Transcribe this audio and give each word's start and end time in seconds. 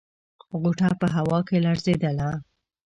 غوټه 0.59 0.89
په 0.99 1.07
هوا 1.15 1.39
کې 1.47 1.57
لړزېدله. 1.65 2.29